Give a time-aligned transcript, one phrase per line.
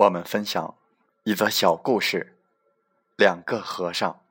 [0.00, 0.76] 我们分享
[1.24, 2.38] 一则小故事：
[3.18, 4.22] 两个和尚。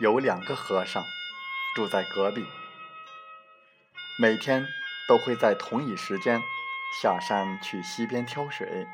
[0.00, 1.02] 有两个和尚
[1.74, 2.46] 住在隔壁，
[4.20, 4.64] 每天
[5.08, 6.40] 都会在同一时间
[7.02, 8.86] 下山去溪边挑水。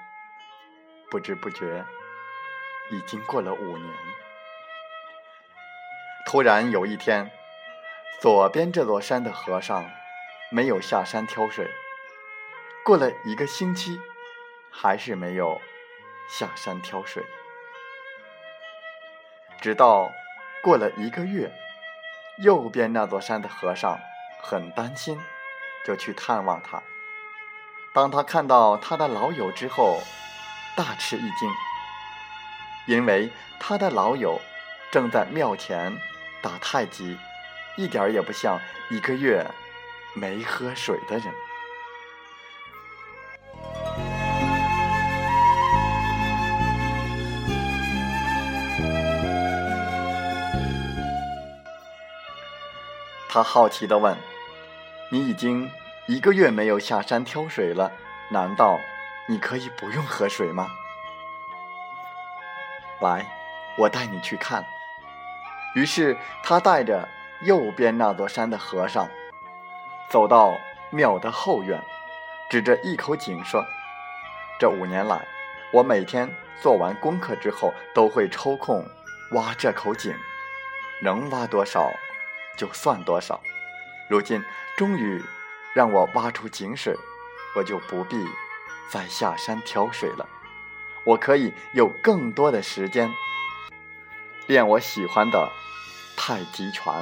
[1.11, 1.85] 不知不觉，
[2.91, 3.95] 已经过了五年。
[6.25, 7.31] 突然有一天，
[8.23, 9.85] 左边这座山的和尚
[10.51, 11.71] 没有下山挑水，
[12.83, 14.01] 过了一个星期，
[14.73, 15.61] 还是没有
[16.31, 17.23] 下山挑水，
[19.61, 20.11] 直到。
[20.65, 21.53] 过了一个月，
[22.39, 24.01] 右边那座山的和尚
[24.41, 25.21] 很担心，
[25.87, 26.83] 就去探望他。
[27.93, 30.01] 当他看到他的老友之后，
[30.75, 31.51] 大吃一惊，
[32.87, 33.31] 因为
[33.61, 34.41] 他的老友
[34.91, 35.95] 正在庙前
[36.41, 37.19] 打太极，
[37.77, 38.59] 一点也不像
[38.91, 39.47] 一个月
[40.15, 41.27] 没喝水的人。
[53.35, 54.17] 他好奇地问
[55.11, 55.69] ：“你已经
[56.07, 57.91] 一个月没有下山挑水了，
[58.29, 58.79] 难道
[59.27, 60.69] 你可以不用喝水吗？”
[63.03, 63.27] 来，
[63.77, 64.65] 我带你去看。
[65.75, 67.09] 于是他带着
[67.43, 69.11] 右边那座山的和尚，
[70.09, 70.57] 走到
[70.91, 71.83] 庙的后院，
[72.49, 73.65] 指着一口井说
[74.61, 75.27] ：“这五年来，
[75.73, 78.87] 我每天做完功课之后，都会抽空
[79.33, 80.15] 挖这口井，
[81.03, 81.93] 能挖多少？”
[82.57, 83.41] 就算多少。
[84.09, 84.43] 如今
[84.77, 85.23] 终于
[85.73, 86.97] 让我挖出井水，
[87.57, 88.17] 我就不必
[88.89, 90.29] 再下山挑水了。
[91.05, 93.11] 我可以有更多的时间
[94.47, 95.51] 练我喜欢的
[96.17, 96.93] 太极拳。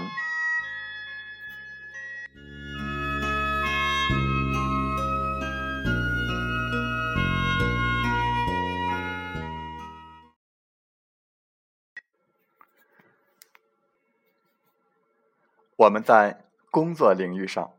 [15.83, 17.73] 我们在工作领域上，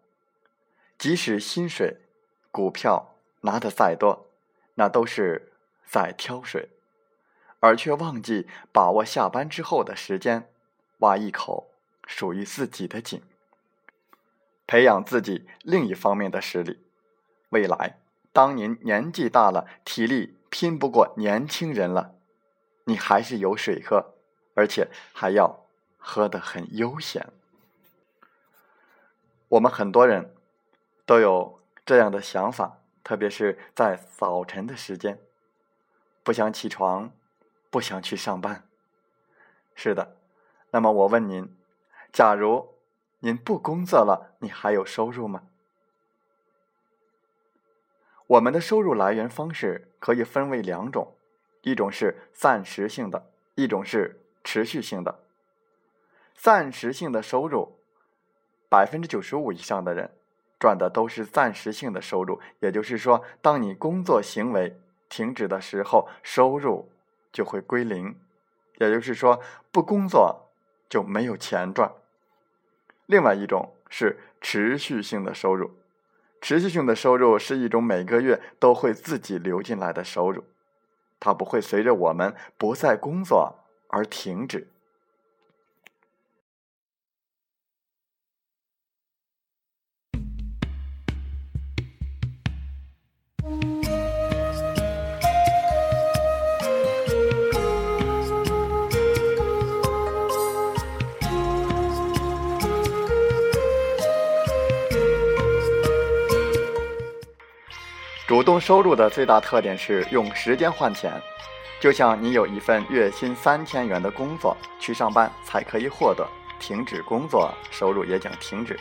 [0.98, 2.02] 即使薪水、
[2.52, 4.28] 股票拿的再多，
[4.74, 5.54] 那都是
[5.86, 6.70] 在挑水，
[7.62, 10.50] 而却忘记把握下班之后的时间，
[10.98, 11.70] 挖一口
[12.06, 13.22] 属于自己的井，
[14.68, 16.84] 培养自己另一方面的实力。
[17.52, 18.00] 未来，
[18.34, 22.16] 当您年纪大了，体力拼不过年轻人了，
[22.84, 24.16] 你还是有水喝，
[24.56, 25.66] 而且还要
[25.98, 27.32] 喝得很悠闲。
[29.54, 30.34] 我们很多人
[31.06, 35.20] 都有这样的想法，特别是在早晨的时间，
[36.24, 37.12] 不想起床，
[37.70, 38.68] 不想去上班。
[39.76, 40.18] 是的，
[40.72, 41.56] 那么我问您：
[42.12, 42.74] 假如
[43.20, 45.44] 您不工作了，你还有收入吗？
[48.26, 51.16] 我们的收入来源方式可以分为两种，
[51.62, 55.20] 一种是暂时性的，一种是持续性的。
[56.34, 57.78] 暂时性的收入，
[58.74, 60.10] 百分之九十五以上的人
[60.60, 62.40] 赚的都是暂时性的收入。
[62.60, 66.90] 也就是说，当你工作行为停止的时候，收入
[67.32, 68.18] 就会归零。
[68.80, 69.40] 也就是说，
[69.72, 70.50] 不工作
[70.90, 71.92] 就没有钱赚。
[73.06, 75.70] 另外一种是持续性的收入，
[76.42, 80.44] 持续性的收入是一种每个月都会自己流进来的收入，
[81.20, 83.54] 它不会随着我们不再工作
[83.90, 84.68] 而停止。
[108.34, 111.22] 主动收入的最大特点是用时间换钱，
[111.80, 116.28] 就像你有一份月薪三千元的工作，去上班才可以获得，
[116.60, 118.76] 停止工作，收入也将停止。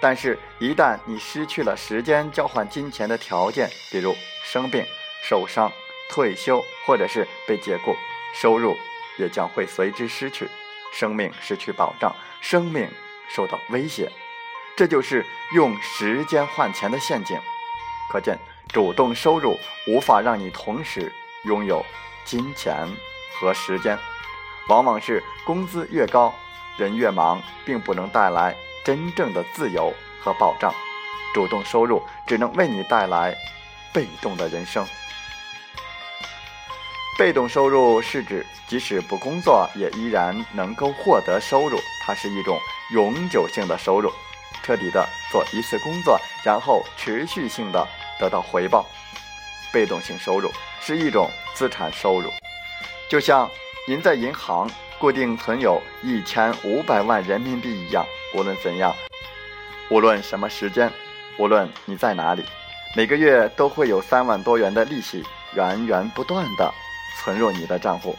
[0.00, 4.86] 但是，一旦你失去了时间交换金钱的条件，比如生病、
[5.20, 5.68] 受伤、
[6.08, 7.92] 退休，或者是被解雇，
[8.40, 8.76] 收入
[9.18, 10.48] 也将会随之失去，
[10.92, 12.88] 生命失去保障，生命
[13.28, 14.08] 受到威胁。
[14.76, 17.36] 这就是用时间换钱的陷阱。
[18.12, 18.38] 可见。
[18.72, 21.12] 主动收入无法让你同时
[21.44, 21.84] 拥有
[22.24, 22.86] 金钱
[23.32, 23.98] 和时间，
[24.68, 26.34] 往往是工资越高，
[26.76, 28.54] 人越忙，并不能带来
[28.84, 30.74] 真正的自由和保障。
[31.32, 33.34] 主动收入只能为你带来
[33.92, 34.84] 被动的人生。
[37.18, 42.58] 被动收入是指即使不工作也依然能够获得收入，它是一种
[42.90, 44.12] 永久性的收入，
[44.62, 47.86] 彻底的做一次工作，然后持续性的。
[48.18, 48.86] 得到回报，
[49.72, 52.30] 被动性收入是一种资产收入，
[53.08, 53.50] 就像
[53.86, 58.04] 您在银行固定存有一千五百万人民币一样。
[58.34, 58.94] 无论怎样，
[59.90, 60.92] 无论什么时间，
[61.38, 62.44] 无论你在哪里，
[62.94, 65.24] 每个月都会有三万多元的利息
[65.54, 66.72] 源源不断的
[67.18, 68.16] 存入你的账户。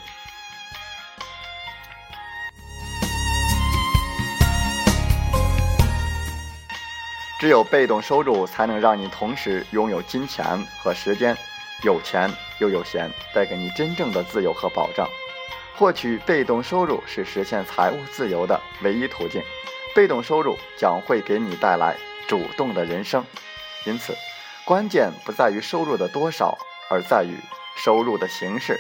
[7.40, 10.44] 只有被动收入才能让你同时拥有金钱
[10.80, 11.38] 和时间，
[11.84, 15.08] 有钱又有闲，带给你真正的自由和保障。
[15.76, 19.42] 获取被动收入是实现财务自由的唯一途径。
[19.96, 21.96] 被动收入将会给你带来
[22.28, 23.24] 主动的人生。
[23.86, 24.16] 因此，
[24.66, 26.58] 关键不在于收入的多少，
[26.90, 27.36] 而在于
[27.76, 28.80] 收入的形式。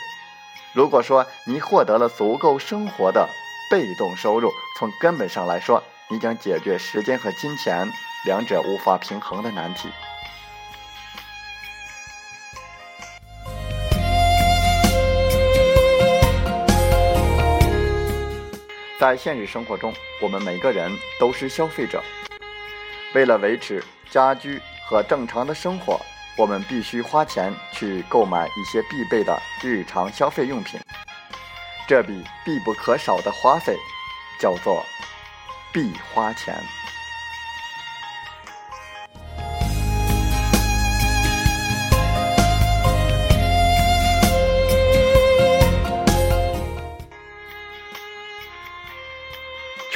[0.73, 3.29] 如果说你获得了足够生活的
[3.71, 7.87] 被动收入，从根本上来说，你将解决时间和金钱。
[8.25, 9.89] 两者无法平衡的难题。
[18.99, 22.03] 在现实生活中，我们每个人都是消费者。
[23.13, 26.01] 为了维持家居和正常的生活，
[26.35, 30.79] 我们必须花钱去购买一些必备的日常消费用品。
[31.87, 33.77] 这笔必不可少的花费，
[34.39, 34.83] 叫做
[35.71, 36.55] 必花钱。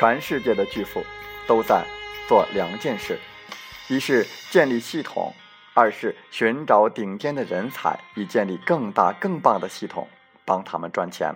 [0.02, 1.06] 全世界的巨富
[1.46, 1.86] 都在
[2.28, 3.20] 做两件事：
[3.88, 5.32] 一是建立系统，
[5.76, 10.08] 二是寻找顶尖的人才，以建立更大更棒的系统，
[10.44, 11.36] 帮他们赚钱。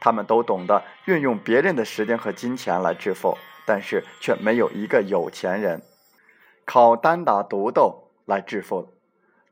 [0.00, 5.82] 他们都懂得运用别人的时间和金钱来致富，但是却没有一个有钱人
[6.64, 8.94] 靠单打独斗来致富，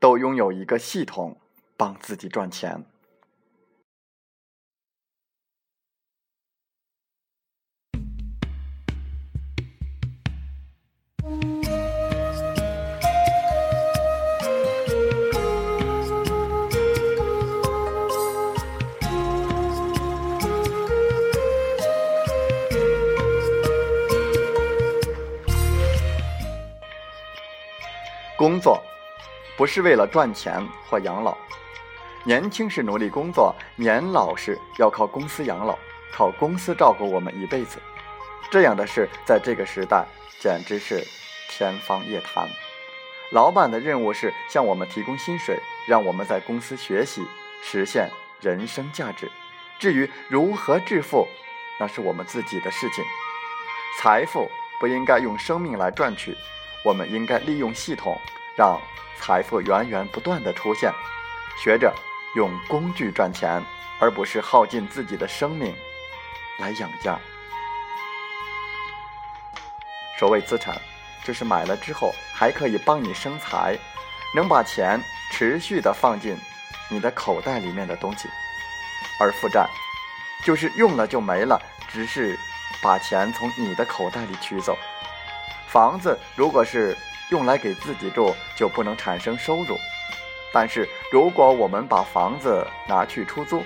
[0.01, 1.39] 都拥有一个系统
[1.77, 2.83] 帮自己赚钱。
[28.45, 28.79] 工作
[29.57, 31.35] 不是为了赚钱或养老，
[32.25, 35.79] 年轻时努力工作，年老时要靠公司养老，
[36.13, 37.79] 靠公司照顾我们一辈子。
[38.51, 40.05] 这样的事在这个时代
[40.39, 41.03] 简直是
[41.49, 42.47] 天方夜谭。
[43.33, 45.59] 老板的任务是向我们提供薪水，
[45.89, 47.27] 让我们在公司学习，
[47.63, 48.11] 实现
[48.43, 49.33] 人生价值。
[49.79, 51.27] 至于如何致富，
[51.81, 53.03] 那是我们自己的事情。
[53.99, 56.37] 财富不应该用生命来赚取。
[56.85, 58.21] 我们应该利用系统，
[58.55, 58.79] 让
[59.19, 60.93] 财富源源不断的出现，
[61.57, 61.91] 学着
[62.37, 63.63] 用工具赚钱，
[63.99, 65.75] 而不是耗尽自己的生命
[66.59, 67.19] 来养家。
[70.19, 70.79] 所谓资产，
[71.25, 73.79] 就是买了之后还可以帮你生财，
[74.37, 76.37] 能把钱持续的放进
[76.91, 78.29] 你的口袋里面的东西；
[79.19, 79.67] 而负债，
[80.45, 82.39] 就是用了就没了，只是
[82.83, 84.77] 把钱从你的口袋里取走。
[85.75, 86.97] 房子如果是
[87.33, 89.75] 用来给自己住，就不能产生收入；
[90.53, 93.61] 但是如果我们把房子拿去出租，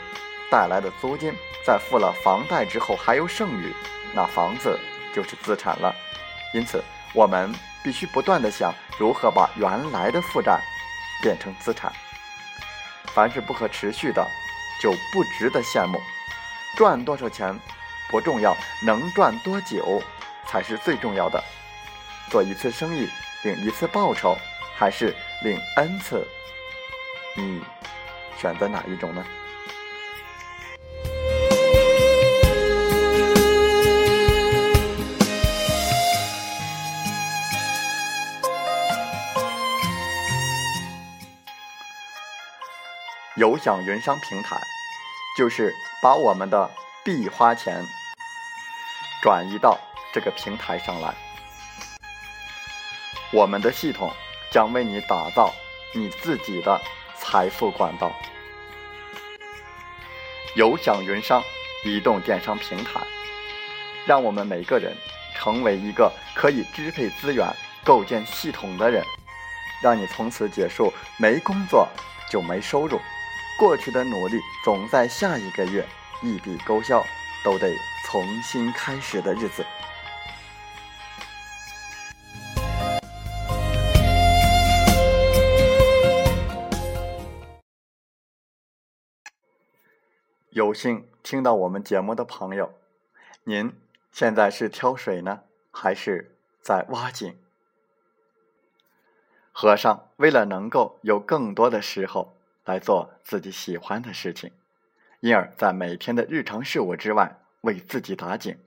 [0.51, 1.35] 带来的租金，
[1.67, 3.75] 在付了房贷之后还有剩余，
[4.15, 4.81] 那房子
[5.15, 5.95] 就是资产了。
[6.55, 10.59] 因此，我们必须不断的想如何把原来的负债
[11.23, 11.93] 变成资产。
[13.09, 14.27] 凡是不可持续的，
[14.81, 16.01] 就不值得羡慕。
[16.75, 17.55] 赚多少钱
[18.11, 20.03] 不重要，能赚多久
[20.47, 21.45] 才是最重要的。
[22.31, 23.09] 做一次生意
[23.43, 24.37] 领一次报酬，
[24.77, 26.27] 还是领 n 次？
[27.37, 27.63] 你
[28.39, 29.25] 选择哪一种呢？
[43.37, 44.61] 有享云商平台，
[45.37, 46.69] 就是把我们的
[47.05, 47.83] 必花钱
[49.23, 49.79] 转移到
[50.13, 51.15] 这个平台上来。
[53.31, 54.11] 我们的系统
[54.51, 55.53] 将为你打造
[55.95, 56.81] 你自己的
[57.17, 58.11] 财富管道。
[60.55, 61.43] 有享云商
[61.85, 63.01] 移动电商平台，
[64.07, 64.97] 让我们每个人
[65.37, 67.47] 成为一个可以支配资源、
[67.85, 69.05] 构建系统的人，
[69.83, 71.87] 让你从此结束没工作
[72.31, 72.99] 就没收入。
[73.59, 75.87] 过去的努力总在下一个月
[76.23, 77.05] 一笔勾销，
[77.45, 77.71] 都得
[78.07, 79.65] 重新开始的日子。
[90.51, 92.73] 有幸听到我们节目的朋友，
[93.45, 93.73] 您
[94.13, 97.37] 现在是挑水呢，还是在挖井？
[99.53, 102.35] 和尚为了能够有更多的时候。
[102.65, 104.53] 来做自己喜欢的事情，
[105.21, 108.59] 因而，在每天的日常事务之外，为自己打井。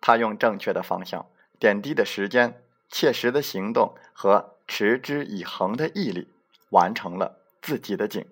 [0.00, 1.24] 他用正确的方向、
[1.60, 6.32] 点滴的时间、切实的行动和持之以恒的毅力，
[6.70, 8.26] 完成了自己的井。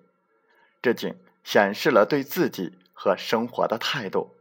[0.81, 4.35] 这井显示了对自己和生活的态度。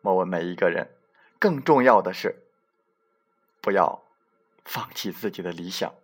[0.00, 0.90] 莫问每一个人，
[1.38, 2.36] 更重要的是，
[3.60, 4.02] 不要
[4.64, 5.94] 放弃自己的理想。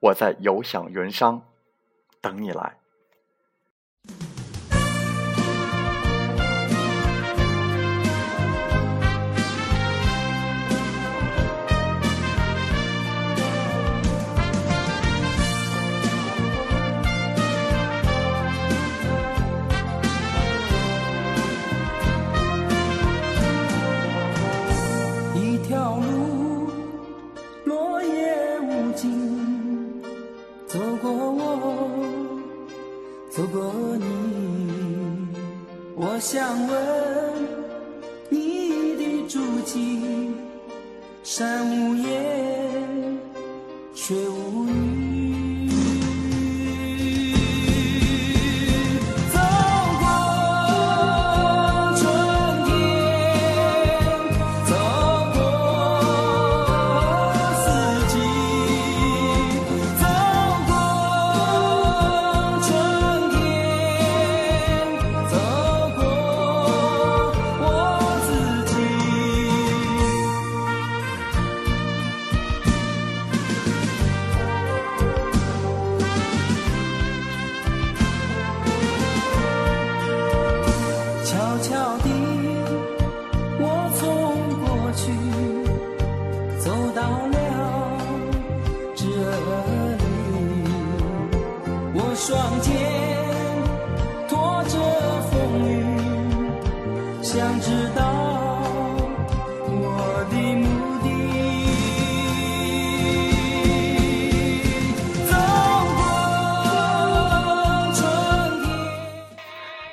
[0.00, 1.46] 我在游享云商
[2.20, 2.81] 等你来。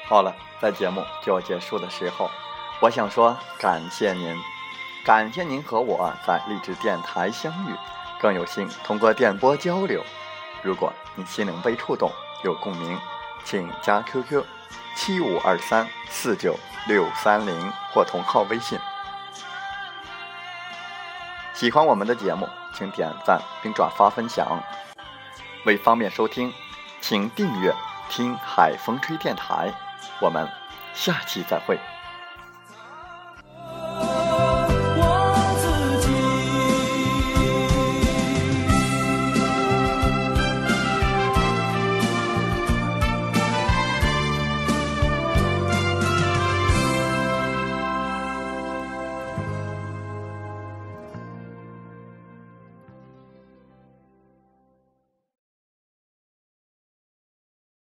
[0.09, 2.31] 好了，在节目就要结束的时候，
[2.81, 4.35] 我想说感谢您，
[5.05, 7.75] 感谢您和我在励志电台相遇，
[8.19, 10.03] 更有幸通过电波交流。
[10.63, 12.11] 如果你心灵被触动，
[12.43, 12.99] 有共鸣，
[13.45, 14.43] 请加 QQ
[14.95, 18.79] 七五二三四九六三零或同号微信。
[21.53, 24.59] 喜欢我们的节目，请点赞并转发分享。
[25.65, 26.51] 为方便收听，
[26.99, 27.71] 请订阅
[28.09, 29.71] “听海风吹电台”。
[30.19, 30.47] 我们
[30.93, 31.79] 下期再会。